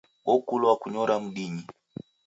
Okulwa 0.33 0.67
wakunyora 0.71 1.15
mdinyi 1.23 1.63